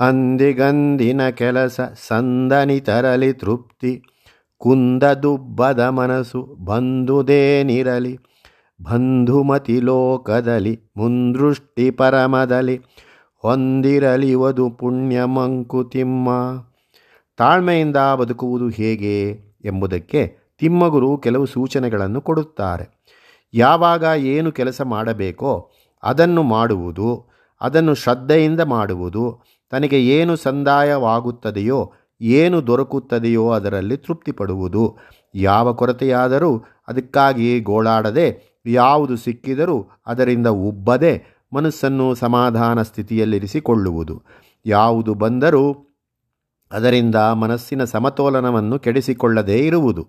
ಅಂದಿಗಂದಿನ 0.00 1.28
ಕೆಲಸ 1.30 1.80
ಸಂದನಿ 2.08 2.80
ತರಲಿ 2.80 3.32
ತೃಪ್ತಿ. 3.32 4.02
ಕುಂದದುಬ್ಬದ 4.58 5.80
ಮನಸ್ಸು 5.80 6.56
ಬಂಧುದೇನಿರಲಿ 6.64 8.18
ಬಂಧುಮತಿ 8.82 9.80
ಲೋಕದಲ್ಲಿ 9.80 10.80
ಮುಂದೃಷ್ಟಿ 10.96 11.90
ಪರಮದಲ್ಲಿ 11.90 12.76
ಹೊಂದಿರಲಿ 13.44 14.34
ವಧು 14.34 14.70
ಪುಣ್ಯ 14.70 15.24
ಮಂಕುತಿಮ್ಮ. 15.24 16.28
ತಾಳ್ಮೆಯಿಂದ 17.36 17.96
ಬದುಕುವುದು 17.96 18.68
ಹೇಗೆ 18.68 19.14
ಎಂಬುದಕ್ಕೆ 19.64 20.36
ತಿಮ್ಮಗುರು 20.58 21.18
ಕೆಲವು 21.18 21.46
ಸೂಚನೆಗಳನ್ನು 21.46 22.20
ಕೊಡುತ್ತಾರೆ. 22.20 22.84
ಯಾವಾಗ 23.54 24.04
ಏನು 24.18 24.52
ಕೆಲಸ 24.52 24.80
ಮಾಡಬೇಕೋ 24.82 25.70
ಅದನ್ನು 26.02 26.42
ಮಾಡುವುದು, 26.42 27.08
ಅದನ್ನು 27.60 27.94
ಶ್ರದ್ಧೆಯಿಂದ 27.94 28.60
ಮಾಡುವುದು 28.60 29.42
ತನಗೆ 29.74 30.06
ಏನು 30.06 30.36
ಸಂದಾಯವಾಗುತ್ತದೆಯೋ, 30.36 31.92
ಏನು 32.20 32.66
ದೊರಕುತ್ತದೆಯೋ 32.66 33.50
ಅದರಲ್ಲಿ 33.50 33.96
ತೃಪ್ತಿಪಡುವುದು. 33.96 34.96
ಯಾವ 35.34 35.72
ಕೊರತೆಯಾದರೂ 35.74 36.50
ಅದಕ್ಕಾಗಿ 36.88 37.60
ಗೋಳಾಡದೆ, 37.60 38.26
ಯಾವುದು 38.66 39.16
ಸಿಕ್ಕಿದರೂ 39.16 39.78
ಅದರಿಂದ 40.06 40.46
ಉಬ್ಬದೆ 40.46 41.12
ಮನಸ್ಸನ್ನು 41.52 42.14
ಸಮಾಧಾನ 42.14 42.82
ಸ್ಥಿತಿಯಲ್ಲಿರಿಸಿಕೊಳ್ಳುವುದು. 42.82 44.22
ಯಾವುದು 44.66 45.14
ಬಂದರೂ 45.14 45.64
ಅದರಿಂದ 46.72 47.14
ಮನಸ್ಸಿನ 47.14 47.84
ಸಮತೋಲನವನ್ನು 47.84 48.78
ಕೆಡಿಸಿಕೊಳ್ಳದೇ 48.78 49.58
ಇರುವುದು. 49.66 50.02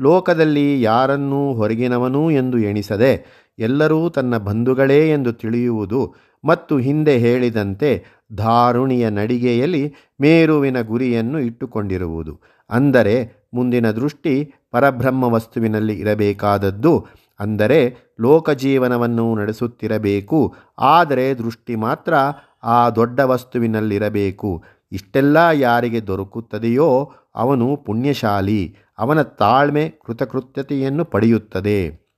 ಲೋಕದಲ್ಲಿ 0.00 0.82
ಯಾರನ್ನೂ 0.82 1.52
ಹೊರಗಿನವನು 1.52 2.30
ಎಂದು 2.30 2.58
ಎಣಿಸದೆ 2.58 3.12
ಎಲ್ಲರೂ 3.58 4.10
ತನ್ನ 4.10 4.38
ಬಂಧುಗಳೇ 4.38 5.10
ಎಂದು 5.10 5.32
ತಿಳಿಯುವುದು 5.32 6.14
ಮತ್ತು 6.44 6.78
ಹಿಂದೆ 6.78 7.18
ಹೇಳಿದಂತೆ 7.18 8.04
ಧಾರುಣಿಯ 8.34 9.10
ನಡಿಗೆಯಲ್ಲಿ 9.10 9.94
ಮೇರುವಿನ 10.20 10.80
ಗುರಿಯನ್ನು 10.80 11.38
ಇಟ್ಟುಕೊಂಡಿರುವುದು. 11.38 12.40
ಅಂದರೆ, 12.70 13.46
ಮುಂದಿನ 13.54 13.90
ದೃಷ್ಟಿ 13.90 14.54
ಪರಬ್ರಹ್ಮ 14.70 15.24
ವಸ್ತುವಿನಲ್ಲಿ 15.24 15.98
ಇರಬೇಕಾದದ್ದು. 15.98 17.06
ಅಂದರೆ, 17.40 17.96
ಲೋಕಜೀವನವನ್ನು 18.20 19.34
ನಡೆಸುತ್ತಿರಬೇಕು. 19.34 20.54
ಆದರೆ, 20.78 21.34
ದೃಷ್ಟಿ 21.34 21.76
ಮಾತ್ರ 21.76 22.14
ಆ 22.62 22.90
ದೊಡ್ಡ 22.90 23.20
ವಸ್ತುವಿನಲ್ಲಿರಬೇಕು. 23.20 24.64
ಇಷ್ಟೆಲ್ಲ 24.92 25.36
ಯಾರಿಗೆ 25.52 26.06
ದೊರಕುತ್ತದೆಯೋ 26.06 27.12
ಅವನು 27.34 27.76
ಪುಣ್ಯಶಾಲಿ. 27.76 28.76
ಅವನ 28.98 29.22
ತಾಳ್ಮೆ 29.22 29.94
ಕೃತಕೃತ್ಯತೆಯನ್ನು 30.06 31.04
ಪಡೆಯುತ್ತದೆ. 31.04 32.08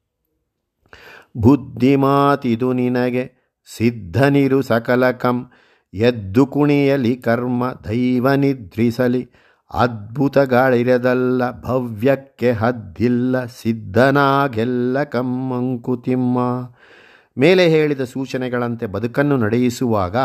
ಬುದ್ಧಿಮಾತಿದು 1.36 2.72
ನಿನಗೆ 2.72 3.32
ಸಿದ್ಧನಿರು 3.76 4.62
ಸಕಲಕಂ. 4.62 5.50
ಎದ್ದು 5.94 6.46
ಕುಣಿಯಲಿ 6.46 7.16
ಕರ್ಮ 7.16 7.72
ದೈವ 7.88 8.34
ನಿದ್ರಿಸಲಿ. 8.34 9.28
ಅದ್ಭುತಗಳಿರದಲ್ಲ 9.74 11.62
ಭವ್ಯಕ್ಕೆ 11.62 12.52
ಹದ್ದಿಲ್ಲ 12.52 13.44
ಸಿದ್ಧನಾಗೆಲ್ಲ 13.44 15.02
ಕಮ್ಮಂಕುತಿಮ್ಮ 15.02 16.38
ಮೇಲೆ 17.38 17.68
ಹೇಳಿದ 17.68 18.00
ಸೂಚನೆಗಳಂತೆ 18.00 18.86
ಬದುಕನ್ನು 18.86 19.36
ನಡೆಯಿಸುವಾಗ 19.36 20.16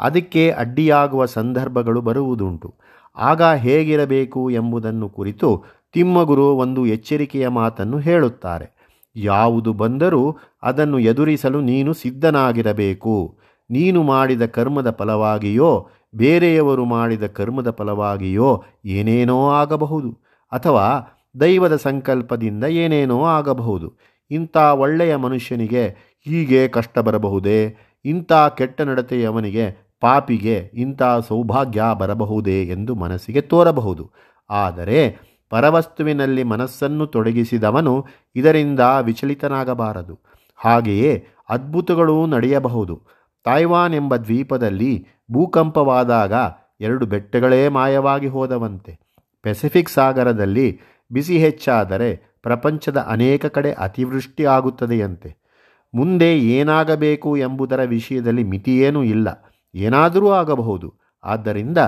ಅದಕ್ಕೆ 0.00 0.50
ಅಡ್ಡಿಯಾಗುವ 0.50 1.24
ಸಂದರ್ಭಗಳು 1.26 2.00
ಬರುವುದುಂಟು. 2.00 2.74
ಆಗ 3.16 3.42
ಹೇಗಿರಬೇಕು 3.42 4.50
ಎಂಬುದನ್ನು 4.50 5.08
ಕುರಿತು 5.08 5.64
ತಿಮ್ಮಗುರು 5.92 6.46
ಒಂದು 6.46 6.86
ಎಚ್ಚರಿಕೆಯ 6.86 7.48
ಮಾತನ್ನು 7.48 7.98
ಹೇಳುತ್ತಾರೆ. 7.98 8.78
ಯಾವುದು 9.16 9.72
ಬಂದರೂ 9.72 10.36
ಅದನ್ನು 10.62 10.98
ಎದುರಿಸಲು 10.98 11.60
ನೀನು 11.60 11.92
ಸಿದ್ಧನಾಗಿರಬೇಕು. 11.92 13.38
ನೀನು 13.70 14.02
ಮಾಡಿದ 14.02 14.46
ಕರ್ಮದ 14.46 14.90
ಫಲವಾಗಿಯೋ, 14.90 15.88
ಬೇರೆಯವರು 16.14 16.84
ಮಾಡಿದ 16.84 17.26
ಕರ್ಮದ 17.26 17.70
ಫಲವಾಗಿಯೋ 17.70 18.64
ಏನೇನೋ 18.84 19.48
ಆಗಬಹುದು. 19.50 20.18
ಅಥವಾ 20.52 21.14
ದೈವದ 21.40 21.76
ಸಂಕಲ್ಪದಿಂದ 21.76 22.64
ಏನೇನೋ 22.64 23.24
ಆಗಬಹುದು. 23.24 23.94
ಇಂಥ 24.30 24.56
ಒಳ್ಳೆಯ 24.56 25.16
ಮನುಷ್ಯನಿಗೆ 25.16 25.88
ಹೀಗೆ 26.20 26.68
ಕಷ್ಟ 26.68 26.98
ಬರಬಹುದೇ? 26.98 27.76
ಇಂಥ 28.04 28.32
ಕೆಟ್ಟ 28.32 28.80
ನಡತೆಯವನಿಗೆ 28.80 29.88
ಪಾಪಿಗೆ 30.00 30.70
ಇಂಥ 30.74 31.02
ಸೌಭಾಗ್ಯ 31.28 31.82
ಬರಬಹುದೇ 31.94 32.64
ಎಂದು 32.64 32.94
ಮನಸ್ಸಿಗೆ 32.94 33.40
ತೋರಬಹುದು. 33.40 34.10
ಆದರೆ 34.50 35.18
ಪರವಸ್ತುವಿನಲ್ಲಿ 35.50 36.42
ಮನಸ್ಸನ್ನು 36.42 37.06
ತೊಡಗಿಸಿದವನು 37.06 38.06
ಇದರಿಂದ 38.34 38.80
ವಿಚಲಿತನಾಗಬಾರದು. 39.02 40.18
ಹಾಗೆಯೇ 40.56 41.26
ಅದ್ಭುತಗಳೂ 41.48 42.26
ನಡೆಯಬಹುದು. 42.26 43.17
ತಾಯ್ವಾನ್ 43.44 43.94
ಎಂಬ 43.94 44.16
ದ್ವೀಪದಲ್ಲಿ 44.16 45.06
ಭೂಕಂಪವಾದಾಗ 45.32 46.32
ಎರಡು 46.80 47.06
ಬೆಟ್ಟಗಳೇ 47.06 47.68
ಮಾಯವಾಗಿ 47.68 48.26
ಹೋದವಂತೆ. 48.26 48.98
ಪೆಸಿಫಿಕ್ 49.42 49.90
ಸಾಗರದಲ್ಲಿ 49.90 50.80
ಬಿಸಿ 51.12 51.38
ಹೆಚ್ಚಾದರೆ 51.38 52.38
ಪ್ರಪಂಚದ 52.42 52.96
ಅನೇಕ 52.96 53.46
ಕಡೆ 53.46 53.72
ಅತಿವೃಷ್ಟಿ 53.72 54.44
ಆಗುತ್ತದೆಯಂತೆ. 54.44 55.36
ಮುಂದೆ 55.94 56.38
ಏನಾಗಬೇಕು 56.38 57.36
ಎಂಬುದರ 57.36 57.82
ವಿಷಯದಲ್ಲಿ 57.84 58.44
ಮಿತಿಯೇನೂ 58.44 59.02
ಇಲ್ಲ. 59.02 59.52
ಏನಾದರೂ 59.74 60.30
ಆಗಬಹುದು. 60.30 60.94
ಆದ್ದರಿಂದ 61.24 61.78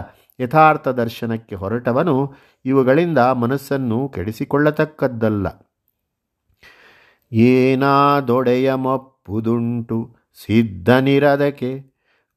ಯಥಾರ್ಥ 0.41 0.89
ದರ್ಶನಕ್ಕೆ 0.89 1.55
ಹೊರಟವನು 1.55 2.35
ಇವುಗಳಿಂದ 2.65 3.19
ಮನಸ್ಸನ್ನು 3.19 4.09
ಕೆಡಿಸಿಕೊಳ್ಳತಕ್ಕದ್ದಲ್ಲ. 4.09 5.47
ಏನಾದೊಡೆಯ 7.33 8.75
ಮಪ್ಪುದುಂಟು 8.75 10.20
ಸಿದ್ಧನಿರದಕ್ಕೆ 10.47 11.91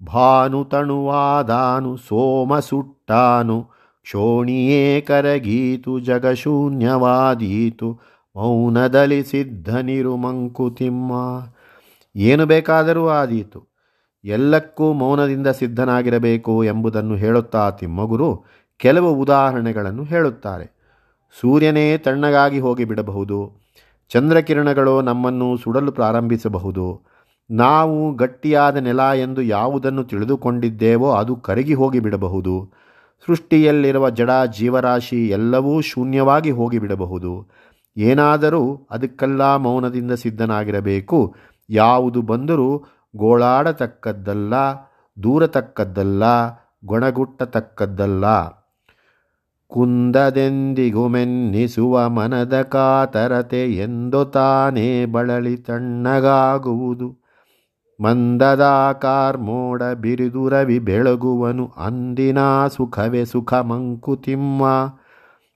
ಭಾನು 0.05 0.65
ತಣುವಾದಾನು 0.65 1.97
ಸೋಮ 1.97 2.59
ಸುಟ್ಟಾನು 2.59 3.69
ಕ್ಷೋಣಿಯೇ 4.01 5.01
ಕರಗೀತು, 5.01 5.99
ಜಗಶೂನ್ಯವಾದೀತು, 5.99 7.99
ಮೌನದಲ್ಲಿ 8.35 9.23
ಸಿದ್ಧನಿರು 9.23 10.17
ಮಂಕುತಿಮ್ಮ 10.17 11.11
ಏನು 12.15 12.45
ಬೇಕಾದರೂ 12.45 13.07
ಆದೀತು. 13.07 13.73
ಎಲ್ಲಕ್ಕೂ 14.23 14.93
ಮೌನದಿಂದ 14.93 15.47
ಸಿದ್ಧನಾಗಿರಬೇಕು 15.47 16.63
ಎಂಬುದನ್ನು 16.63 17.15
ಹೇಳುತ್ತಾ 17.15 17.69
ತಿಮ್ಮಗುರು 17.69 18.43
ಕೆಲವು 18.77 19.13
ಉದಾಹರಣೆಗಳನ್ನು 19.13 20.03
ಹೇಳುತ್ತಾರೆ. 20.03 20.77
ಸೂರ್ಯನೇ 21.41 21.97
ತಣ್ಣಗಾಗಿ 21.97 22.59
ಹೋಗಿಬಿಡಬಹುದು. 22.59 23.63
ಚಂದ್ರಕಿರಣಗಳು 24.09 25.01
ನಮ್ಮನ್ನು 25.01 25.57
ಸುಡಲು 25.57 25.91
ಪ್ರಾರಂಭಿಸಬಹುದು. 25.91 27.12
ನಾವು 27.53 28.15
ಗಟ್ಟಿಯಾದ 28.15 28.77
ನೆಲ 28.77 28.99
ಎಂದು 28.99 29.41
ಯಾವುದನ್ನು 29.41 30.03
ತಿಳಿದುಕೊಂಡಿದ್ದೇವೋ 30.03 31.15
ಅದು 31.15 31.35
ಕರಗಿ 31.35 31.73
ಹೋಗಿಬಿಡಬಹುದು 31.73 32.73
ಸೃಷ್ಟಿಯಲ್ಲಿರುವ 33.27 34.09
ಜಡ 34.09 34.29
ಜೀವರಾಶಿ 34.59 35.29
ಎಲ್ಲವೂ 35.29 35.81
ಶೂನ್ಯವಾಗಿ 35.81 36.51
ಹೋಗಿಬಿಡಬಹುದು 36.51 37.63
ಏನಾದರೂ 37.97 38.87
ಅದಕ್ಕೆಲ್ಲ 38.91 39.55
ಮೌನದಿಂದ 39.55 40.11
ಸಿದ್ಧನಾಗಿರಬೇಕು. 40.11 41.35
ಯಾವುದು 41.69 42.21
ಬಂದರೂ 42.21 42.83
ಗೋಳಾಡತಕ್ಕದ್ದಲ್ಲ, 43.15 44.53
ದೂರತಕ್ಕದ್ದಲ್ಲ, 45.23 46.23
ಗೊಣಗುಟ್ಟತಕ್ಕದ್ದಲ್ಲ. 46.85 48.25
ಕುಂದದೆಂದಿಗುಮೆನ್ನಿಸುವ 49.67 52.09
ಮನದ 52.09 52.61
ಕಾತರತೆ 52.61 53.73
ಎಂದು 53.73 54.25
ತಾನೇ 54.25 55.05
ಬಳಲಿ 55.05 55.57
ತಣ್ಣಗಾಗುವುದು. 55.57 57.22
ಮಂದದ 58.03 58.61
ಮೋಡ 59.35 59.83
ಬಿರಿದು 59.83 60.49
ರವಿ 60.49 60.79
ಬೆಳಗುವನು 60.79 61.71
ಅಂದಿನ 61.77 62.37
ಸುಖವೇ 62.67 63.25
ಸುಖ 63.25 63.53
ಮಂಕುತಿಮ್ಮ 63.53 64.63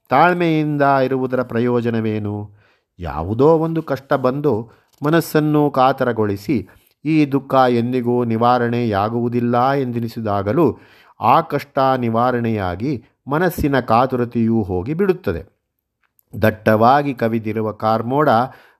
ತಾಳ್ಮೆಯಿಂದ 0.10 0.82
ಇರುವುದರ 0.82 1.44
ಪ್ರಯೋಜನವೇನು? 1.44 2.52
ಯಾವುದೋ 3.00 3.48
ಒಂದು 3.48 3.84
ಕಷ್ಟ 3.84 4.14
ಬಂದು 4.14 4.72
ಮನಸ್ಸನ್ನು 5.06 5.72
ಕಾತರಗೊಳಿಸಿ 5.72 6.68
ಈ 7.06 7.26
ದುಃಖ 7.26 7.56
ಎಂದಿಗೂ 7.70 8.24
ನಿವಾರಣೆಯಾಗುವುದಿಲ್ಲ 8.24 9.72
ಎಂದೆನಿಸಿದಾಗಲೂ 9.72 10.78
ಆ 11.22 11.42
ಕಷ್ಟ 11.42 11.80
ನಿವಾರಣೆಯಾಗಿ 11.98 13.04
ಮನಸ್ಸಿನ 13.28 13.80
ಕಾತುರತೆಯೂ 13.80 14.64
ಹೋಗಿ 14.64 14.94
ಬಿಡುತ್ತದೆ. 14.94 15.58
ದಟ್ಟವಾಗಿ 16.42 17.14
ಕವಿದಿರುವ 17.14 17.72
ಕಾರ್ಮೋಡ 17.72 18.30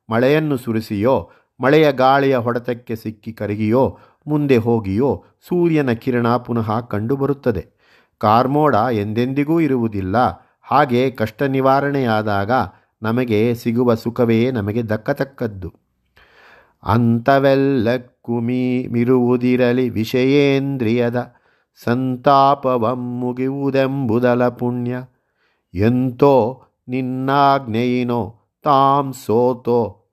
ಮಳೆಯನ್ನು 0.10 0.58
ಸುರಿಸಿಯೋ 0.58 1.30
ಮಳೆಯ 1.60 1.92
ಗಾಳಿಯ 1.92 2.38
ಹೊಡೆತಕ್ಕೆ 2.38 2.96
ಸಿಕ್ಕಿ 2.96 3.34
ಕರಗಿಯೋ, 3.34 3.98
ಮುಂದೆ 4.28 4.58
ಹೋಗಿಯೋ, 4.58 5.26
ಸೂರ್ಯನ 5.48 5.92
ಕಿರಣ 5.92 6.38
ಪುನಃ 6.38 6.80
ಕಂಡುಬರುತ್ತದೆ. 6.80 7.68
ಕಾರ್ಮೋಡ 8.18 8.76
ಎಂದೆಂದಿಗೂ 8.92 9.60
ಇರುವುದಿಲ್ಲ. 9.60 10.16
ಹಾಗೆ 10.62 11.12
ಕಷ್ಟ 11.12 11.44
ನಿವಾರಣೆಯಾದಾಗ 11.44 12.52
ನಮಗೆ 13.02 13.56
ಸಿಗುವ 13.56 13.96
ಸುಖವೇ 13.96 14.52
ನಮಗೆ 14.52 14.84
ದಕ್ಕತಕ್ಕದ್ದು. 14.84 15.74
ಅಂಥವೆಲ್ಲ 16.84 17.88
ಮೀ 18.40 18.88
ವಿಷಯೇಂದ್ರಿಯದ 19.90 21.34
ಸಂತಾಪವ 21.84 22.96
ಮುಗಿಯುವುದೆಂಬುದಲ 22.96 24.48
ಪುಣ್ಯ. 24.48 25.04
ಎಂತೋ 25.74 26.64
ನಿನ್ನಾಜ್ಞೆಯಿನೋ 26.88 28.40
ತಾಂ 28.64 29.14
ಸೋತೋ 29.14 30.10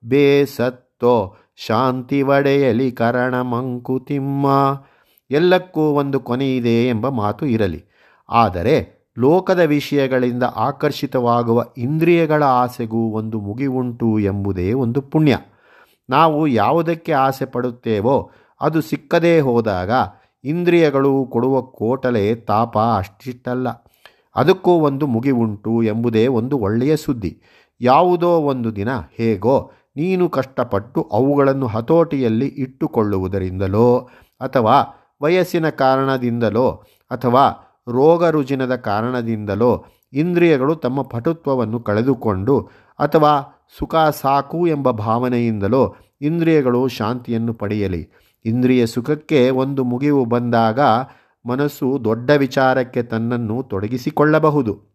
ಬೇಸತ್ತೋ 1.05 1.35
ಶಾಂತಿ 1.55 2.21
ಒಡೆಯಲಿ 2.21 2.91
ಕರಣ 2.91 3.41
ಮಂಕುತಿಮ್ಮ. 3.41 4.47
ಎಲ್ಲಕ್ಕೂ 5.31 5.81
ಒಂದು 5.81 6.19
ಕೊನೆಯಿದೆ 6.19 6.87
ಎಂಬ 6.87 7.09
ಮಾತು 7.09 7.45
ಇರಲಿ. 7.45 7.83
ಆದರೆ 8.29 9.05
ಲೋಕದ 9.17 9.59
ವಿಷಯಗಳಿಂದ 9.59 10.43
ಆಕರ್ಷಿತವಾಗುವ 10.55 11.65
ಇಂದ್ರಿಯಗಳ 11.77 12.43
ಆಸೆಗೂ 12.43 13.11
ಒಂದು 13.11 13.39
ಮುಗಿವುಂಟು 13.39 14.19
ಎಂಬುದೇ 14.19 14.73
ಒಂದು 14.73 15.01
ಪುಣ್ಯ. 15.01 15.37
ನಾವು 16.09 16.47
ಯಾವುದಕ್ಕೆ 16.47 17.13
ಆಸೆ 17.13 17.45
ಪಡುತ್ತೇವೋ, 17.45 18.31
ಅದು 18.61 18.81
ಸಿಕ್ಕದೇ 18.81 19.39
ಹೋದಾಗ 19.39 19.91
ಇಂದ್ರಿಯಗಳು 20.43 21.25
ಕೊಡುವ 21.25 21.61
ಕೋಟಲೆ 21.61 22.35
ತಾಪ 22.35 22.77
ಅಷ್ಟಿಷ್ಟಲ್ಲ. 22.77 23.67
ಅದಕ್ಕೂ 24.35 24.71
ಒಂದು 24.71 25.07
ಮುಗಿವುಂಟು 25.07 25.83
ಎಂಬುದೇ 25.83 26.27
ಒಂದು 26.27 26.57
ಒಳ್ಳೆಯ 26.57 26.97
ಸುದ್ದಿ. 26.97 27.41
ಯಾವುದೋ 27.81 28.29
ಒಂದು 28.29 28.75
ದಿನ 28.75 28.89
ಹೇಗೋ 29.17 29.71
ನೀನು 29.95 30.29
ಕಷ್ಟಪಟ್ಟು 30.29 31.01
ಅವುಗಳನ್ನು 31.11 31.67
ಹತೋಟಿಯಲ್ಲಿ 31.67 32.47
ಇಟ್ಟುಕೊಳ್ಳುವುದರಿಂದಲೋ 32.47 34.09
ಅಥವಾ 34.41 34.75
ವಯಸ್ಸಿನ 35.21 35.69
ಕಾರಣದಿಂದಲೋ 35.69 36.83
ಅಥವಾ 37.11 37.43
ರೋಗ 37.87 38.25
ರುಜಿನದ 38.25 38.75
ಕಾರಣದಿಂದಲೋ 38.75 39.85
ಇಂದ್ರಿಯಗಳು 40.13 40.75
ತಮ್ಮ 40.75 41.01
ಪಟುತ್ವವನ್ನು 41.01 41.79
ಕಳೆದುಕೊಂಡು 41.79 42.59
ಅಥವಾ 42.99 43.51
ಸುಖ 43.79 43.95
ಸಾಕು 43.95 44.67
ಎಂಬ 44.67 44.91
ಭಾವನೆಯಿಂದಲೋ 44.91 45.95
ಇಂದ್ರಿಯಗಳು 46.21 46.87
ಶಾಂತಿಯನ್ನು 46.87 47.53
ಪಡೆಯಲಿ. 47.53 48.09
ಇಂದ್ರಿಯ 48.45 48.85
ಸುಖಕ್ಕೆ 48.85 49.49
ಒಂದು 49.49 49.83
ಮುಗಿವು 49.83 50.25
ಬಂದಾಗ 50.25 50.79
ಮನಸ್ಸು 51.45 51.97
ದೊಡ್ಡ 52.03 52.29
ವಿಚಾರಕ್ಕೆ 52.29 53.03
ತನ್ನನ್ನು 53.03 53.63
ತೊಡಗಿಸಿಕೊಳ್ಳಬಹುದು. 53.63 54.94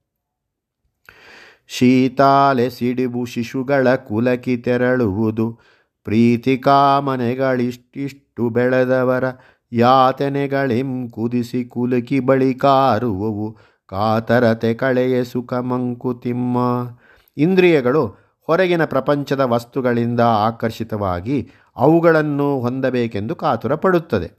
ಶೀತಾಲೆ 1.73 2.71
ಸಿಡಿಬು 2.71 3.25
ಶಿಶುಗಳ 3.25 3.95
ಕುಲಕಿ 3.95 4.57
ತೆರಳುವುದು. 4.57 5.59
ಪ್ರೀತಿ 6.05 6.59
ಕಾಮನೆಗಳಿಷ್ಟಿಷ್ಟು 6.59 8.49
ಬೆಳೆದವರ 8.49 9.25
ಯಾತನೆಗಳಿಂ 9.73 11.11
ಕುದಿಸಿ 11.11 11.65
ಕುಲುಕಿ 11.65 12.21
ಬಳಿ 12.21 12.55
ಕಾರುವವು. 12.55 13.57
ಕಾತರತೆ 13.87 14.75
ಕಳೆಯ 14.75 15.25
ಸುಖ 15.25 15.55
ಮಂಕುತಿಮ್ಮ 15.55 16.59
ಇಂದ್ರಿಯಗಳು 17.37 18.07
ಹೊರಗಿನ 18.47 18.85
ಪ್ರಪಂಚದ 18.85 19.41
ವಸ್ತುಗಳಿಂದ 19.41 20.21
ಆಕರ್ಷಿತವಾಗಿ 20.21 21.51
ಅವುಗಳನ್ನು 21.77 22.61
ಹೊಂದಬೇಕೆಂದು 22.61 23.35
ಕಾತುರ 23.35 23.75
ಪಡುತ್ತದೆ. 23.75 24.31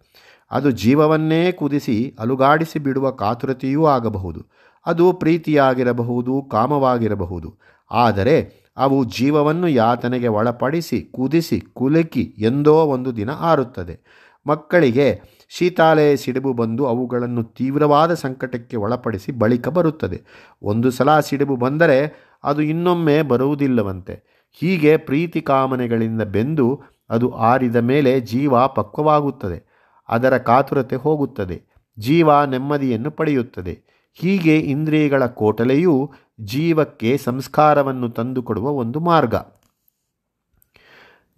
ಅದು 0.51 0.71
ಜೀವವನ್ನೇ 0.71 1.51
ಕುದಿಸಿ 1.51 2.15
ಅಲುಗಾಡಿಸಿ 2.19 2.79
ಬಿಡುವ 2.79 3.11
ಕಾತುರತೆಯೂ 3.11 3.85
ಆಗಬಹುದು. 3.85 4.41
ಅದು 4.85 5.13
ಪ್ರೀತಿಯಾಗಿರಬಹುದು, 5.13 6.41
ಕಾಮವಾಗಿರಬಹುದು. 6.41 7.57
ಆದರೆ 7.91 8.61
ಅವು 8.77 9.03
ಜೀವವನ್ನು 9.03 9.67
ಯಾತನೆಗೆ 9.67 10.27
ಒಳಪಡಿಸಿ, 10.27 11.01
ಕುದಿಸಿ, 11.01 11.59
ಕುಲುಕಿ 11.59 12.35
ಎಂದೋ 12.37 12.75
ಒಂದು 12.75 13.15
ದಿನ 13.15 13.29
ಆರುತ್ತದೆ. 13.29 13.99
ಮಕ್ಕಳಿಗೆ 14.47 15.21
ಶೀತಾಲೆ 15.49 16.15
ಸಿಡುಬು 16.15 16.53
ಬಂದು 16.53 16.85
ಅವುಗಳನ್ನು 16.85 17.43
ತೀವ್ರವಾದ 17.43 18.13
ಸಂಕಟಕ್ಕೆ 18.13 18.77
ಒಳಪಡಿಸಿ 18.77 19.31
ಬಳಿಕ 19.31 19.67
ಬರುತ್ತದೆ. 19.67 20.21
ಒಂದು 20.63 20.91
ಸಲ 20.91 21.19
ಸಿಡುಬು 21.19 21.55
ಬಂದರೆ 21.55 22.29
ಅದು 22.43 22.61
ಇನ್ನೊಮ್ಮೆ 22.61 23.21
ಬರುವುದಿಲ್ಲವಂತೆ. 23.21 24.47
ಹೀಗೆ 24.51 24.97
ಪ್ರೀತಿ 24.97 25.41
ಕಾಮನೆಗಳಿಂದ 25.41 26.21
ಬೆಂದು 26.21 26.81
ಅದು 27.09 27.31
ಆರಿದ 27.31 27.75
ಮೇಲೆ 27.75 28.21
ಜೀವ 28.21 28.67
ಪಕ್ವವಾಗುತ್ತದೆ. 28.67 29.71
ಅದರ 30.09 30.37
ಕಾತುರತೆ 30.37 30.95
ಹೋಗುತ್ತದೆ. 30.95 31.61
ಜೀವ 31.99 32.43
ನೆಮ್ಮದಿಯನ್ನು 32.45 33.11
ಪಡೆಯುತ್ತದೆ. 33.11 33.90
ಹೀಗೆ 34.13 34.59
ಇಂದ್ರಿಯಗಳ 34.59 35.25
ಕೋಟಲೆಯು 35.25 36.11
ಜೀವಕ್ಕೆ 36.41 37.17
ಸಂಸ್ಕಾರವನ್ನು 37.17 38.09
ತಂದುಕೊಡುವ 38.09 38.69
ಒಂದು 38.69 38.99
ಮಾರ್ಗ. 38.99 39.35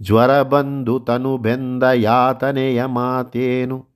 ಜ್ವರ 0.02 0.42
ಬಂದು 0.42 1.00
ತನು 1.00 1.38
ಬೆಂದ 1.38 1.84
ಯಾತನೆಯ 1.84 2.86
ಮಾತೇನು? 2.86 3.88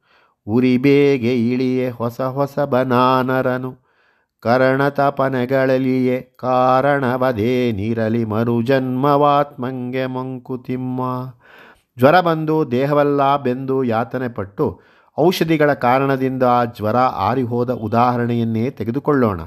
ಉರಿಬೇಗೆ 0.47 1.49
ಇಳಿಯೆ 1.49 1.89
ಹೊಸ 1.89 2.21
ಹೊಸ 2.21 2.59
ಬನಾನರನು? 2.59 3.75
ಕರ್ಣತಪನೆಗಳಲಿಯೇ 4.39 6.21
ಕಾರಣವದೇನಿರಲಿ 6.21 8.25
ಮರುಜನ್ಮವಾತ್ಮಂಗೆ 8.25 10.05
ಮಂಕುತಿಮ್ಮ. 10.05 11.01
ಜ್ವರ 11.99 12.21
ಬಂದು 12.21 12.71
ದೇಹವಲ್ಲ 12.71 13.37
ಬೆಂದು 13.37 13.83
ಯಾತನೆ 13.83 14.29
ಪಟ್ಟು 14.29 14.81
ಔಷಧಿಗಳ 15.19 15.73
ಕಾರಣದಿಂದ 15.73 16.43
ಜ್ವರ 16.77 16.97
ಆರಿಹೋದ 16.97 17.73
ಉದಾಹರಣೆಯನ್ನೇ 17.73 18.69
ತೆಗೆದುಕೊಳ್ಳೋಣ. 18.69 19.41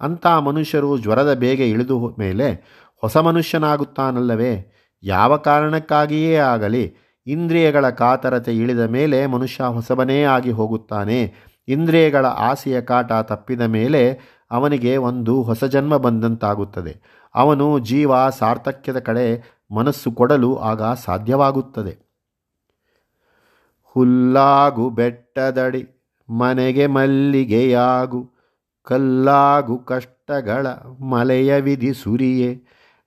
ಅಂಥ 0.00 0.26
ಮನುಷ್ಯರು 0.26 0.98
ಜ್ವರದ 0.98 1.34
ಬೇಗ 1.34 1.60
ಇಳಿದು 1.60 2.16
ಮೇಲೆ 2.18 2.52
ಹೊಸ 2.96 3.16
ಮನುಷ್ಯನಾಗುತ್ತಾನಲ್ಲವೇ? 3.16 4.72
ಯಾವ 5.02 5.36
ಕಾರಣಕ್ಕಾಗಿಯೇ 5.36 6.36
ಆಗಲಿ, 6.36 6.94
ಇಂದ್ರಿಯಗಳ 7.26 7.90
ಕಾತರತೆ 7.90 8.56
ಇಳಿದ 8.56 8.80
ಮೇಲೆ 8.80 9.26
ಮನುಷ್ಯ 9.26 9.64
ಹೊಸಬನೇ 9.64 10.22
ಆಗಿ 10.22 10.50
ಹೋಗುತ್ತಾನೆ. 10.50 11.34
ಇಂದ್ರಿಯಗಳ 11.68 12.26
ಆಸೆಯ 12.26 12.80
ಕಾಟ 12.80 13.12
ತಪ್ಪಿದ 13.12 13.60
ಮೇಲೆ 13.60 14.18
ಅವನಿಗೆ 14.50 14.96
ಒಂದು 14.96 15.42
ಹೊಸ 15.42 15.64
ಜನ್ಮ 15.64 15.96
ಬಂದಂತಾಗುತ್ತದೆ. 15.96 17.24
ಅವನು 17.34 17.78
ಜೀವ 17.78 18.30
ಸಾರ್ಥಕ್ಯದ 18.30 18.98
ಕಡೆ 18.98 19.56
ಮನಸ್ಸು 19.74 20.12
ಕೊಡಲು 20.12 20.56
ಆಗ 20.56 20.82
ಸಾಧ್ಯವಾಗುತ್ತದೆ. 20.82 22.09
ಹುಲ್ಲಾಗು 23.96 24.90
ಬೆಟ್ಟದಡಿ, 24.90 25.82
ಮನೆಗೆ 26.28 26.86
ಮಲ್ಲಿಗೆಯಾಗು, 26.86 28.20
ಕಲ್ಲಾಗು 28.86 29.76
ಕಷ್ಟಗಳ 29.84 30.66
ಮಲೆಯ 31.12 31.54
ವಿಧಿ 31.60 31.92
ಸುರಿಯೆ, 31.94 32.50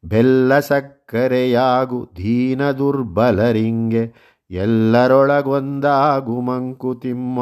ಬೆಲ್ಲ 0.03 0.59
ಸಕ್ಕರೆಯಾಗು 0.59 1.99
ದೀನ 2.17 2.71
ದುರ್ಬಲರಿಂಗೆ 2.71 4.03
ಎಲ್ಲರೊಳಗೊಂದಾಗು 4.51 6.41
ಮಂಕುತಿಮ್ಮ 6.41 7.39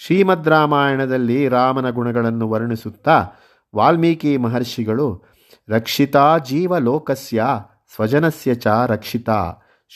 ಶ್ರೀಮದ್ 0.00 0.48
ರಾಮಾಯಣದಲ್ಲಿ 0.48 1.48
ರಾಮನ 1.48 1.90
ಗುಣಗಳನ್ನು 1.90 2.46
ವರ್ಣಿಸುತ್ತಾ 2.48 3.16
ವಾಲ್ಮೀಕಿ 3.74 4.36
ಮಹರ್ಷಿಗಳು 4.36 5.08
ರಕ್ಷಿತಾ 5.68 6.24
ಜೀವಲೋಕಸ್ಯ 6.38 7.42
ಸ್ವಜನಸ್ಯ 7.94 8.54
ಚ 8.54 8.66
ರಕ್ಷಿತಾ 8.86 9.38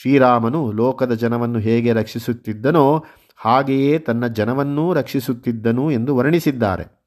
ಶ್ರೀರಾಮನು 0.01 0.71
ಲೋಕದ 0.71 1.13
ಜನವನ್ನು 1.13 1.59
ಹೇಗೆ 1.59 1.93
ರಕ್ಷಿಸುತ್ತಿದ್ದನೋ 1.93 3.05
ಹಾಗೆಯೇ 3.35 3.99
ತನ್ನ 3.99 4.27
ಜನವನ್ನೂ 4.27 4.93
ರಕ್ಷಿಸುತ್ತಿದ್ದನು 4.93 5.91
ಎಂದು 5.91 6.15
ವರ್ಣಿಸಿದ್ದಾರೆ. 6.15 7.01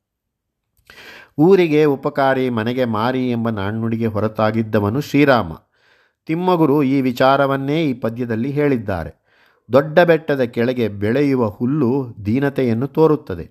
ಊರಿಗೆ 1.38 1.84
ಉಪಕಾರಿ 1.84 2.50
ಮನೆಗೆ 2.50 2.84
ಮಾರಿ 2.84 3.31
ಎಂಬ 3.31 3.50
ನಾಣ್ಣುಡಿಗೆ 3.50 4.06
ಹೊರತಾಗಿದ್ದವನು 4.06 5.00
ಶ್ರೀರಾಮ. 5.00 5.52
ತಿಮ್ಮಗುರು 6.26 6.82
ಈ 6.82 7.00
ವಿಚಾರವನ್ನೇ 7.00 7.84
ಈ 7.84 7.94
ಪದ್ಯದಲ್ಲಿ 7.94 8.50
ಹೇಳಿದ್ದಾರೆ. 8.50 9.20
ದೊಡ್ಡ 9.72 9.98
ಬೆಟ್ಟದ 9.98 10.40
ಕೆಳಗೆ 10.40 10.88
ಬೆಳೆಯುವ 10.88 11.48
ಹುಲ್ಲು 11.48 12.16
ದೀನತೆಯನ್ನು 12.26 12.86
ತೋರುತ್ತದೆ. 12.86 13.50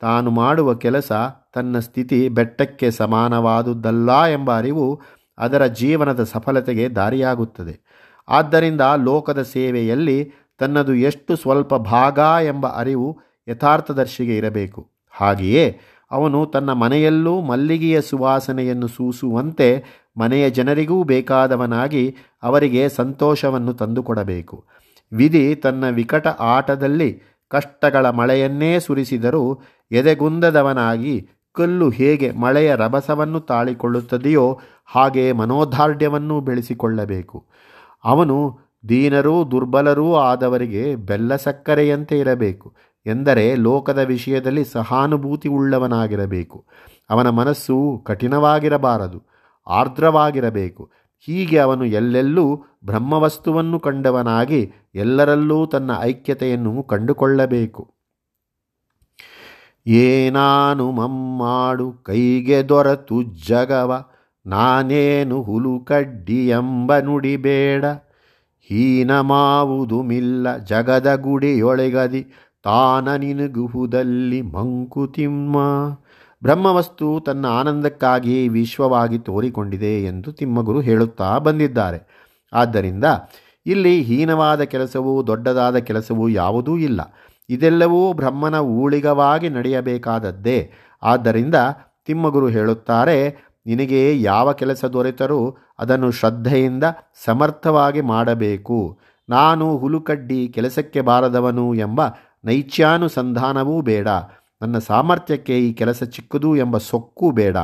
ತಾನು 0.00 0.30
ಮಾಡುವ 0.30 0.74
ಕೆಲಸ 0.74 1.12
ತನ್ನ 1.54 1.78
ಸ್ಥಿತಿ 1.78 2.28
ಬೆಟ್ಟಕ್ಕೆ 2.28 2.90
ಸಮಾನವಾದುದಲ್ಲ 2.90 4.26
ಎಂಬ 4.26 4.58
ಅರಿವು 4.58 5.00
ಅದರ 5.38 5.66
ಜೀವನದ 5.66 6.24
ಸಫಲತೆಗೆ 6.24 6.88
ದಾರಿಯಾಗುತ್ತದೆ. 6.88 7.87
ಆದ್ದರಿಂದ 8.28 8.80
ಲೋಕದ 8.96 9.42
ಸೇವೆಯಲ್ಲಿ 9.42 10.32
ತನ್ನದು 10.58 10.94
ಎಷ್ಟು 10.94 11.36
ಸ್ವಲ್ಪ 11.36 11.74
ಭಾಗ 11.74 12.18
ಎಂಬ 12.42 12.66
ಅರಿವು 12.66 13.18
ಯಥಾರ್ಥದರ್ಶಿಗೆ 13.48 14.36
ಇರಬೇಕು. 14.36 14.88
ಹಾಗೆಯೇ 15.10 15.80
ಅವನು 16.10 16.46
ತನ್ನ 16.46 16.72
ಮನೆಯಲ್ಲೂ 16.72 17.40
ಮಲ್ಲಿಗೆಯ 17.40 18.00
ಸುವಾಸನೆಯನ್ನು 18.00 18.86
ಸೂಸುವಂತೆ 18.86 19.84
ಮನೆಯ 20.20 20.50
ಜನರಿಗೂ 20.50 21.04
ಬೇಕಾದವನಾಗಿ 21.04 22.16
ಅವರಿಗೆ 22.42 22.88
ಸಂತೋಷವನ್ನು 22.88 23.74
ತಂದುಕೊಡಬೇಕು. 23.74 24.64
ವಿಧಿ 25.12 25.54
ತನ್ನ 25.54 25.88
ವಿಕಟ 25.88 26.26
ಆಟದಲ್ಲಿ 26.26 27.22
ಕಷ್ಟಗಳ 27.48 28.10
ಮಳೆಯನ್ನೇ 28.10 28.80
ಸುರಿಸಿದರೂ 28.80 29.60
ಎದೆಗುಂದದವನಾಗಿ 29.90 31.28
ಕಲ್ಲು 31.52 31.90
ಹೇಗೆ 31.90 32.30
ಮಳೆಯ 32.30 32.74
ರಭಸವನ್ನು 32.76 33.40
ತಾಳಿಕೊಳ್ಳುತ್ತದೆಯೋ 33.40 34.60
ಹಾಗೆ 34.86 35.32
ಮನೋಧಾರ್ಢ್ಯವನ್ನು 35.32 36.40
ಬೆಳೆಸಿಕೊಳ್ಳಬೇಕು. 36.40 37.44
ಅವನು 38.04 38.58
ದೀನರೂ 38.88 39.50
ದುರ್ಬಲರೂ 39.50 40.14
ಆದವರಿಗೆ 40.14 40.96
ಬೆಲ್ಲ 40.96 41.36
ಸಕ್ಕರೆಯಂತೆ 41.36 42.18
ಇರಬೇಕು, 42.18 42.74
ಎಂದರೆ 43.06 43.54
ಲೋಕದ 43.54 43.98
ವಿಷಯದಲ್ಲಿ 43.98 44.64
ಸಹಾನುಭೂತಿ 44.64 45.48
ಉಳ್ಳವನಾಗಿರಬೇಕು. 45.48 46.64
ಅವನ 47.10 47.28
ಮನಸ್ಸು 47.30 48.04
ಕಠಿಣವಾಗಿರಬಾರದು, 48.06 49.20
ಆರ್ದ್ರವಾಗಿರಬೇಕು. 49.66 50.90
ಹೀಗೆ 51.28 51.58
ಅವನು 51.58 51.84
ಎಲ್ಲೆಲ್ಲೂ 51.84 52.64
ಬ್ರಹ್ಮವಸ್ತುವನ್ನು 52.84 53.80
ಕಂಡವನಾಗಿ 53.80 54.72
ಎಲ್ಲರಲ್ಲೂ 54.94 55.66
ತನ್ನ 55.66 55.90
ಐಕ್ಯತೆಯನ್ನು 56.00 56.82
ಕಂಡುಕೊಳ್ಳಬೇಕು. 56.82 57.82
ಏನಾನು 59.86 60.90
ಮಮ್ಮಾಡು 60.90 61.92
ಕೈಗೆ 61.92 62.68
ದೊರತು 62.68 63.22
ಜಗವ 63.22 63.90
ನಾನೇನು 64.48 65.42
ಹುಲು 65.42 65.80
ಕಡ್ಡಿ 65.80 66.48
ಎಂಬ 66.48 66.98
ನುಡಿಬೇಡ 66.98 67.84
ಹೀನಮಾವುದು 68.70 70.02
ಮಿಲ್ಲ 70.02 70.56
ಜಗದ 70.56 71.14
ಗುಡಿಯೊಳಗದಿ 71.14 72.22
ತಾನ 72.64 73.16
ನಿನಗುಹುದಲ್ಲಿ 73.16 74.42
ಮಂಕುತಿಮ್ಮ 74.42 75.56
ಬ್ರಹ್ಮವಸ್ತು 76.42 77.20
ತನ್ನ 77.20 77.46
ಆನಂದಕ್ಕಾಗಿ 77.46 78.48
ವಿಶ್ವವಾಗಿ 78.48 79.18
ತೋರಿಕೊಂಡಿದೆ 79.18 80.04
ಎಂದು 80.04 80.32
ತಿಮ್ಮಗುರು 80.32 80.80
ಹೇಳುತ್ತಾ 80.80 81.38
ಬಂದಿದ್ದಾರೆ. 81.38 82.00
ಆದ್ದರಿಂದ 82.52 83.04
ಇಲ್ಲಿ 83.66 84.02
ಹೀನವಾದ 84.02 84.62
ಕೆಲಸವೂ 84.62 85.26
ದೊಡ್ಡದಾದ 85.26 85.76
ಕೆಲಸವೂ 85.76 86.28
ಯಾವುದೂ 86.28 86.76
ಇಲ್ಲ. 86.78 87.00
ಇದೆಲ್ಲವೂ 87.48 88.12
ಬ್ರಹ್ಮನ 88.12 88.54
ಊಳಿಗವಾಗಿ 88.54 89.48
ನಡೆಯಬೇಕಾದದ್ದೇ. 89.48 90.72
ಆದ್ದರಿಂದ 91.02 91.54
ತಿಮ್ಮಗುರು 92.06 92.48
ಹೇಳುತ್ತಾರೆ 92.48 93.47
ನಿನಗೆ 93.68 94.22
ಯಾವ 94.22 94.52
ಕೆಲಸ 94.52 94.84
ದೊರೆತರೂ 94.84 95.56
ಅದನ್ನು 95.78 96.10
ಶ್ರದ್ಧೆಯಿಂದ 96.10 96.84
ಸಮರ್ಥವಾಗಿ 97.24 98.00
ಮಾಡಬೇಕು. 98.00 98.98
ನಾನು 99.28 99.78
ಹುಲುಕಡ್ಡಿ 99.78 100.48
ಕೆಲಸಕ್ಕೆ 100.48 101.00
ಬಾರದವನು 101.00 101.74
ಎಂಬ 101.74 102.00
ನೈಚ್ಯಾನುಸಂಧಾನವೂ 102.44 103.80
ಬೇಡ. 103.80 104.08
ನನ್ನ 104.62 104.78
ಸಾಮರ್ಥ್ಯಕ್ಕೆ 104.78 105.58
ಈ 105.58 105.72
ಕೆಲಸ 105.72 106.02
ಚಿಕ್ಕದು 106.02 106.56
ಎಂಬ 106.56 106.78
ಸೊಕ್ಕು 106.78 107.30
ಬೇಡ. 107.30 107.56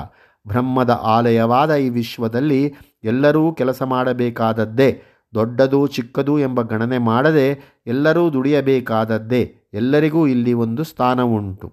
ಬ್ರಹ್ಮದ 0.46 0.90
ಆಲಯವಾದ 0.90 1.74
ಈ 1.74 1.88
ವಿಶ್ವದಲ್ಲಿ 1.88 2.74
ಎಲ್ಲರೂ 3.04 3.52
ಕೆಲಸ 3.52 3.82
ಮಾಡಬೇಕಾದದ್ದೇ, 3.82 5.02
ದೊಡ್ಡದು 5.34 5.86
ಚಿಕ್ಕದು 5.86 6.38
ಎಂಬ 6.38 6.62
ಗಣನೆ 6.62 6.98
ಮಾಡದೆ 6.98 7.46
ಎಲ್ಲರೂ 7.86 8.32
ದುಡಿಯಬೇಕಾದದ್ದೇ, 8.32 9.42
ಎಲ್ಲರಿಗೂ 9.74 10.26
ಇಲ್ಲಿ 10.26 10.52
ಒಂದು 10.52 10.84
ಸ್ಥಾನವುಂಟು. 10.84 11.72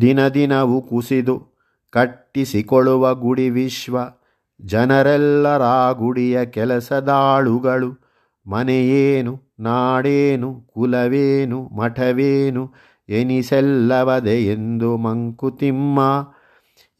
ದಿನ 0.00 0.28
ದಿನವು 0.28 0.82
ಕುಸಿದು. 0.82 1.55
ಕಟ್ಟಿಸಿಕೊಳ್ಳುವ 1.90 3.14
ಗುಡಿ 3.14 3.50
ವಿಶ್ವ 3.50 3.98
ಜನರೆಲ್ಲರ 4.60 5.92
ಗುಡಿಯ 5.92 6.44
ಕೆಲಸದಾಳುಗಳು. 6.44 8.06
ಮನೆಯೇನು, 8.50 9.42
ನಾಡೇನು, 9.60 10.60
ಕುಲವೇನು, 10.74 11.62
ಮಠವೇನು, 11.62 12.74
ಎನಿಸೆಲ್ಲವದೆ 13.08 14.46
ಎಂದು 14.46 14.96
ಮಂಕುತಿಮ್ಮ. 14.96 16.00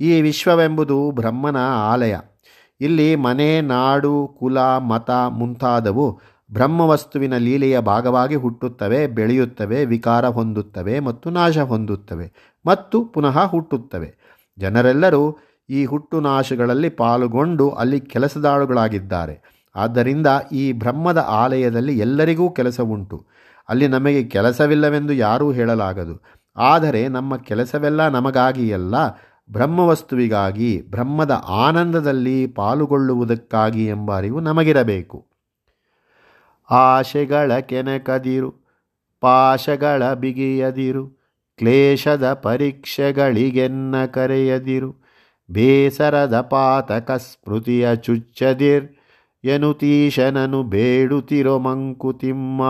ಈ 0.00 0.20
ವಿಶ್ವವೆಂಬುದು 0.20 1.10
ಬ್ರಹ್ಮನ 1.10 1.56
ಆಲಯ. 1.66 2.16
ಇಲ್ಲಿ 2.80 3.16
ಮನೆ, 3.16 3.60
ನಾಡು, 3.60 4.36
ಕುಲ, 4.40 4.60
ಮತ 4.60 5.10
ಮುಂತಾದವು 5.10 6.20
ಬ್ರಹ್ಮವಸ್ತುವಿನ 6.52 7.36
ಲೀಲೆಯ 7.36 7.80
ಭಾಗವಾಗಿ 7.80 8.34
ಹುಟ್ಟುತ್ತವೆ, 8.34 9.06
ಬೆಳೆಯುತ್ತವೆ, 9.06 9.84
ವಿಕಾರ 9.84 10.28
ಹೊಂದುತ್ತವೆ 10.28 11.00
ಮತ್ತು 11.00 11.30
ನಾಶ 11.30 11.58
ಹೊಂದುತ್ತವೆ 11.58 12.32
ಮತ್ತು 12.66 13.04
ಪುನಃ 13.04 13.44
ಹುಟ್ಟುತ್ತವೆ. 13.44 14.25
ಜನರೆಲ್ಲರೂ 14.58 15.38
ಈ 15.70 15.84
ಹುಟ್ಟುನಾಶಗಳಲ್ಲಿ 15.84 16.88
ಪಾಲುಗೊಂಡು 16.88 17.70
ಅಲ್ಲಿ 17.70 18.00
ಕೆಲಸದಾಳುಗಳಾಗಿದ್ದಾರೆ. 18.00 19.56
ಆದ್ದರಿಂದ 19.76 20.26
ಈ 20.52 20.72
ಬ್ರಹ್ಮದ 20.72 21.18
ಆಲಯದಲ್ಲಿ 21.18 21.98
ಎಲ್ಲರಿಗೂ 21.98 22.50
ಕೆಲಸ 22.50 22.80
ಉಂಟು 22.80 23.26
ಅಲ್ಲಿ 23.68 23.88
ನಮಗೆ 23.88 24.24
ಕೆಲಸವಿಲ್ಲವೆಂದು 24.24 25.12
ಯಾರೂ 25.12 25.52
ಹೇಳಲಾಗದು. 25.52 26.22
ಆದರೆ 26.56 27.08
ನಮ್ಮ 27.08 27.36
ಕೆಲಸವೆಲ್ಲ 27.36 28.08
ನಮಗಾಗಿಯಲ್ಲ, 28.08 28.94
ಬ್ರಹ್ಮವಸ್ತುವಿಗಾಗಿ, 29.52 30.82
ಬ್ರಹ್ಮದ 30.90 31.42
ಆನಂದದಲ್ಲಿ 31.48 32.46
ಪಾಲುಗೊಳ್ಳುವುದಕ್ಕಾಗಿ 32.46 33.86
ಎಂಬ 33.86 34.16
ಅರಿವು 34.16 34.40
ನಮಗಿರಬೇಕು. 34.40 35.26
ಆಶೆಗಳ 36.70 37.58
ಕೆನಕದಿರು 37.58 38.54
ಪಾಶಗಳ 39.20 40.12
ಬಿಗಿಯದಿರು 40.12 41.15
ಕ್ಲೇಶದ 41.56 42.32
ಪರೀಕ್ಷೆಗಳಿಗೆನ್ನ 42.32 44.04
ಕರೆಯದಿರು. 44.06 44.90
ಬೇಸರದ 45.50 46.40
ಪಾತಕ 46.40 47.10
ಸ್ಮೃತಿಯ 47.10 47.96
ಚುಚ್ಚದಿರ್. 47.96 48.88
ಎನುತೀಶನನು 49.44 50.62
ಬೇಡುತ್ತಿರೋ 50.62 51.58
ಮಂಕುತಿಮ್ಮ 51.58 52.62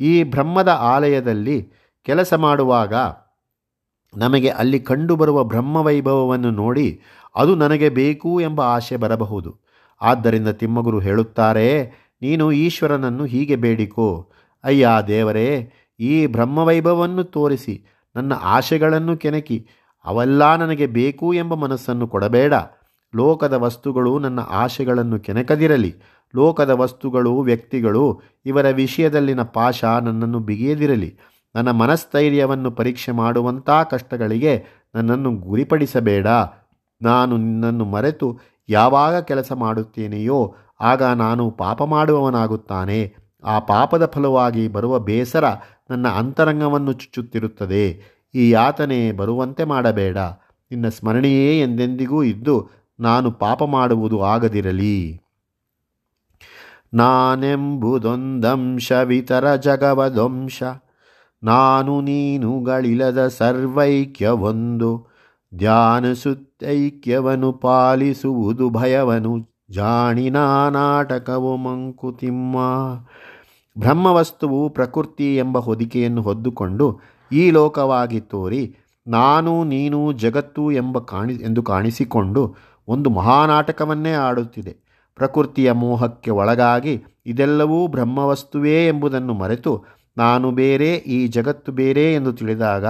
ಈ 0.00 0.22
ಬ್ರಹ್ಮದ 0.22 0.68
ಆಲಯದಲ್ಲಿ 0.68 1.72
ಕೆಲಸ 2.02 2.34
ಮಾಡುವಾಗ 2.34 2.94
ನಮಗೆ 4.16 4.48
ಅಲ್ಲಿ 4.48 4.80
ಕಂಡುಬರುವ 4.80 5.44
ಬ್ರಹ್ಮವೈಭವವನ್ನು 5.44 6.50
ನೋಡಿ 6.50 7.00
ಅದು 7.36 7.54
ನನಗೆ 7.54 7.88
ಬೇಕು 7.88 8.40
ಎಂಬ 8.40 8.60
ಆಶೆ 8.60 8.96
ಬರಬಹುದು. 8.96 9.56
ಆದ್ದರಿಂದ 10.00 10.48
ತಿಮ್ಮಗುರು 10.48 10.98
ಹೇಳುತ್ತಾರೆ, 10.98 11.66
ನೀನು 12.22 12.52
ಈಶ್ವರನನ್ನು 12.52 13.24
ಹೀಗೆ 13.24 13.56
ಬೇಡಿಕೋ. 13.56 14.30
ಅಯ್ಯ 14.64 14.88
ದೇವರೇ 15.06 15.72
ಈ 16.00 16.26
ಬ್ರಹ್ಮವೈಭವವನ್ನು 16.26 17.24
ತೋರಿಸಿ 17.24 17.84
ನನ್ನ 18.16 18.32
ಆಶೆಗಳನ್ನು 18.42 19.16
ಕೆಣಕಿ 19.16 19.68
ಅವೆಲ್ಲ 20.04 20.56
ನನಗೆ 20.56 20.86
ಬೇಕು 20.86 21.34
ಎಂಬ 21.34 21.54
ಮನಸ್ಸನ್ನು 21.54 22.08
ಕೊಡಬೇಡ. 22.08 22.54
ಲೋಕದ 23.16 23.52
ವಸ್ತುಗಳು 23.52 24.18
ನನ್ನ 24.18 24.40
ಆಶೆಗಳನ್ನು 24.40 25.20
ಕೆಣಕದಿರಲಿ. 25.20 25.94
ಲೋಕದ 26.36 26.70
ವಸ್ತುಗಳು, 26.70 27.40
ವ್ಯಕ್ತಿಗಳು, 27.40 28.22
ಇವರ 28.46 28.70
ವಿಷಯದಲ್ಲಿನ 28.70 29.42
ಪಾಶ 29.42 29.84
ನನ್ನನ್ನು 29.84 30.38
ಬಿಗಿಯದಿರಲಿ. 30.38 31.18
ನನ್ನ 31.54 31.70
ಮನಸ್ಥೈರ್ಯವನ್ನು 31.70 32.70
ಪರೀಕ್ಷೆ 32.70 33.12
ಮಾಡುವಂಥ 33.12 33.70
ಕಷ್ಟಗಳಿಗೆ 33.90 34.64
ನನ್ನನ್ನು 34.94 35.36
ಗುರಿಪಡಿಸಬೇಡ. 35.36 36.26
ನಾನು 37.02 37.36
ನಿನ್ನನ್ನು 37.36 37.84
ಮರೆತು 37.84 38.38
ಯಾವಾಗ 38.68 39.20
ಕೆಲಸ 39.20 39.52
ಮಾಡುತ್ತೇನೆಯೋ 39.52 40.54
ಆಗ 40.80 41.02
ನಾನು 41.02 41.50
ಪಾಪ 41.50 41.82
ಮಾಡುವವನಾಗುತ್ತಾನೆ. 41.82 43.25
ಆ 43.44 43.58
ಪಾಪದ 43.58 44.06
ಫಲವಾಗಿ 44.06 44.68
ಬರುವ 44.68 44.98
ಬೇಸರ 44.98 45.44
ನನ್ನ 45.90 46.08
ಅಂತರಂಗವನ್ನು 46.08 46.92
ಚುಚ್ಚುತ್ತಿರುತ್ತದೆ. 46.92 48.02
ಈ 48.34 48.50
ಯಾತನೆ 48.50 49.12
ಬರುವಂತೆ 49.12 49.64
ಮಾಡಬೇಡ. 49.64 50.18
ನಿನ್ನ 50.70 50.88
ಸ್ಮರಣೆಯೇ 50.88 51.60
ಎಂದೆಂದಿಗೂ 51.60 52.22
ಇದ್ದು 52.22 52.68
ನಾನು 53.00 53.30
ಪಾಪ 53.30 53.62
ಮಾಡುವುದು 53.62 54.22
ಆಗದಿರಲಿ. 54.22 55.20
ನಾನೆಂಬುದೊಂದಂಶವಿತರ 56.94 59.56
ಜಗವದೊಂಶ. 59.56 60.62
ನಾನು 61.42 62.00
ನೀನುಗಳಿಲ್ಲದ 62.00 63.28
ಸರ್ವೈಕ್ಯವೊಂದು. 63.28 65.06
ಧ್ಯಾನಸುತ್ತೈಕ್ಯವನ್ನು 65.56 67.52
ಪಾಲಿಸುವುದು 67.52 68.70
ಭಯವನು. 68.70 69.55
ಜಾಣಿನ 69.70 70.36
ನಾಟಕವು 70.68 71.56
ಮಂಕುತಿಮ್ಮ. 71.56 72.56
ಬ್ರಹ್ಮವಸ್ತುವು 73.78 74.70
ಪ್ರಕೃತಿ 74.70 75.36
ಎಂಬ 75.36 75.58
ಹೊದಿಕೆಯನ್ನು 75.58 76.22
ಹೊದ್ದುಕೊಂಡು 76.22 77.00
ಈ 77.32 77.50
ಲೋಕವಾಗಿ 77.50 78.20
ತೋರಿ 78.20 78.76
ನಾನು 79.06 79.64
ನೀನು 79.64 80.12
ಜಗತ್ತು 80.12 80.72
ಎಂಬ 80.72 80.98
ಕಾಣಿ, 80.98 81.34
ಎಂದು 81.34 81.62
ಕಾಣಿಸಿಕೊಂಡು 81.62 82.54
ಒಂದು 82.88 83.10
ಮಹಾನಾಟಕವನ್ನೇ 83.10 84.12
ಆಡುತ್ತಿದೆ. 84.12 84.76
ಪ್ರಕೃತಿಯ 85.16 85.72
ಮೋಹಕ್ಕೆ 85.72 86.30
ಒಳಗಾಗಿ 86.30 87.04
ಇದೆಲ್ಲವೂ 87.26 87.86
ಬ್ರಹ್ಮವಸ್ತುವೇ 87.86 88.86
ಎಂಬುದನ್ನು 88.86 89.34
ಮರೆತು 89.34 89.84
ನಾನು 90.16 90.50
ಬೇರೆ, 90.50 90.94
ಈ 90.94 91.26
ಜಗತ್ತು 91.26 91.72
ಬೇರೆ 91.72 92.14
ಎಂದು 92.14 92.32
ತಿಳಿದಾಗ 92.32 92.86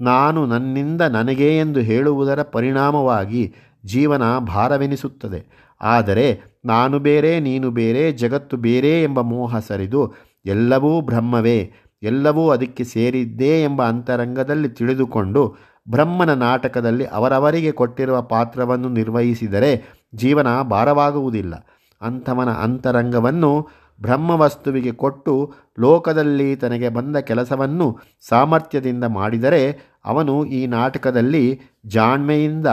ನಾನು 0.00 0.46
ನನ್ನಿಂದ 0.46 1.00
ನನಗೆ 1.00 1.58
ಎಂದು 1.58 1.80
ಹೇಳುವುದರ 1.80 2.42
ಪರಿಣಾಮವಾಗಿ 2.42 3.54
ಜೀವನ 3.84 4.38
ಭಾರವೆನಿಸುತ್ತದೆ. 4.38 5.61
ಆದರೆ 5.82 6.40
ನಾನು 6.64 6.98
ಬೇರೆ, 6.98 7.40
ನೀನು 7.40 7.70
ಬೇರೆ, 7.70 8.12
ಜಗತ್ತು 8.12 8.56
ಬೇರೆ 8.56 9.02
ಎಂಬ 9.02 9.20
ಮೋಹ 9.20 9.58
ಸರಿದು 9.58 10.14
ಎಲ್ಲವೂ 10.44 11.00
ಬ್ರಹ್ಮವೇ, 11.00 11.72
ಎಲ್ಲವೂ 12.02 12.50
ಅದಕ್ಕೆ 12.50 12.84
ಸೇರಿದ್ದೇ 12.84 13.62
ಎಂಬ 13.62 13.82
ಅಂತರಂಗದಲ್ಲಿ 13.84 14.68
ತಿಳಿದುಕೊಂಡು 14.68 15.54
ಬ್ರಹ್ಮನ 15.88 16.32
ನಾಟಕದಲ್ಲಿ 16.34 17.04
ಅವರವರಿಗೆ 17.04 17.72
ಕೊಟ್ಟಿರುವ 17.72 18.22
ಪಾತ್ರವನ್ನು 18.22 18.88
ನಿರ್ವಹಿಸಿದರೆ 18.88 19.82
ಜೀವನ 20.14 20.62
ಭಾರವಾಗುವುದಿಲ್ಲ. 20.62 21.66
ಅಂಥವನ 22.00 22.50
ಅಂತರಂಗವನ್ನು 22.50 23.68
ಬ್ರಹ್ಮವಸ್ತುವಿಗೆ 24.00 24.92
ಕೊಟ್ಟು 24.92 25.54
ಲೋಕದಲ್ಲಿ 25.78 26.56
ತನಗೆ 26.56 26.88
ಬಂದ 26.88 27.16
ಕೆಲಸವನ್ನು 27.16 27.98
ಸಾಮರ್ಥ್ಯದಿಂದ 28.28 29.04
ಮಾಡಿದರೆ 29.04 29.78
ಅವನು 30.04 30.44
ಈ 30.44 30.66
ನಾಟಕದಲ್ಲಿ 30.66 31.60
ಜಾಣ್ಮೆಯಿಂದ 31.86 32.66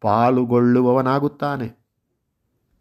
ಪಾಲುಗೊಳ್ಳುವವನಾಗುತ್ತಾನೆ. 0.00 1.79